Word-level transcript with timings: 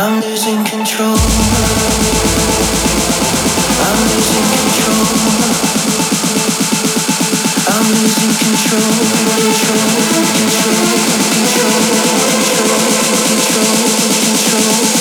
I'm 0.00 0.20
losing 0.20 0.64
control. 0.64 1.18
I'm 3.86 3.98
losing 4.06 4.46
control. 4.54 5.06
I'm 7.66 7.86
losing 7.98 8.34
control. 8.38 8.94
Control. 9.34 9.90
Control. 9.98 10.78
Control. 10.78 10.86
Control. 11.34 11.82
Control. 12.30 12.86
Control. 13.26 13.74
Control. 14.22 14.97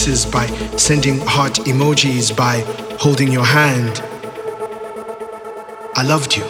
Kisses, 0.00 0.24
by 0.24 0.46
sending 0.76 1.18
heart 1.26 1.54
emojis, 1.66 2.34
by 2.34 2.60
holding 2.98 3.30
your 3.30 3.44
hand. 3.44 4.00
I 5.94 6.02
loved 6.02 6.36
you. 6.36 6.44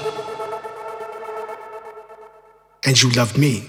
And 2.87 3.01
you 3.03 3.11
loved 3.11 3.37
me. 3.37 3.67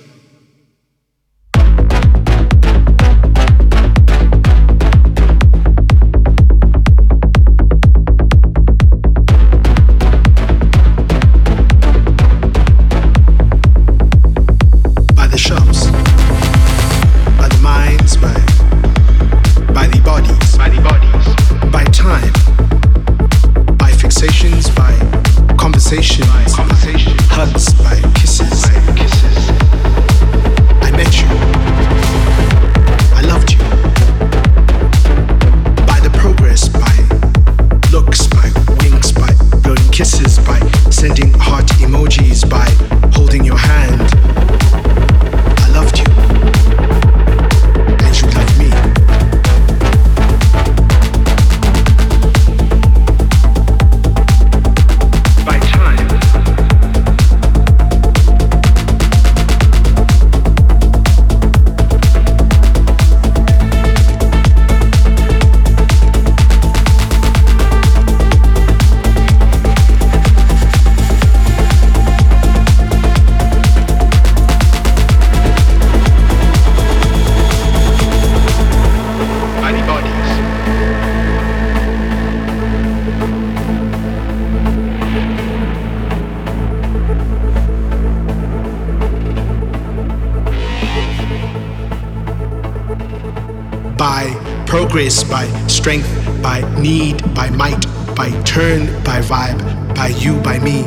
Progress, 94.91 95.23
by 95.23 95.47
strength, 95.67 96.09
by 96.43 96.59
need, 96.81 97.23
by 97.33 97.49
might, 97.51 97.85
by 98.13 98.29
turn, 98.43 98.87
by 99.05 99.21
vibe, 99.21 99.95
by 99.95 100.07
you, 100.07 100.37
by 100.41 100.59
me. 100.59 100.83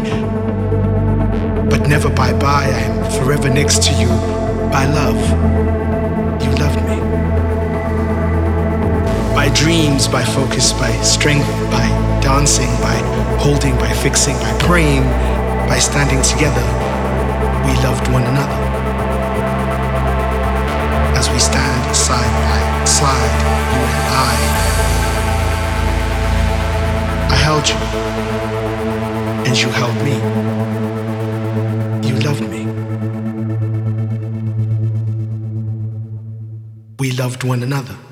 But 1.71 1.89
never 1.89 2.11
by 2.11 2.35
bye, 2.35 2.67
I 2.67 2.81
am 2.81 3.11
forever 3.13 3.49
next 3.49 3.83
to 3.85 3.93
you. 3.95 4.09
By 4.71 4.85
love, 4.85 5.17
you 6.43 6.51
loved 6.61 6.83
me. 6.87 6.99
By 9.35 9.49
dreams, 9.55 10.07
by 10.07 10.23
focus, 10.23 10.75
by 10.75 10.93
strength, 11.01 11.49
by 11.71 11.89
dancing, 12.21 12.73
by 12.83 12.99
holding, 13.41 13.75
by 13.77 13.91
fixing, 13.95 14.35
by 14.35 14.55
praying, 14.59 15.05
by 15.67 15.79
standing 15.79 16.21
together, 16.21 16.67
we 17.65 17.73
loved 17.83 18.07
one 18.13 18.25
another 18.25 18.74
as 21.25 21.31
we 21.33 21.39
stand 21.39 21.97
side 21.97 22.35
by 22.45 22.85
side, 22.85 23.41
you 23.73 23.81
and 23.99 24.09
I. 24.29 24.35
I 27.31 27.37
held 27.47 27.69
you, 27.69 27.77
and 29.47 29.57
you 29.63 29.71
held 29.71 29.97
me. 30.09 30.17
You 32.09 32.15
loved 32.29 32.47
me. 32.55 32.63
We 36.99 37.13
loved 37.13 37.45
one 37.45 37.63
another. 37.63 38.04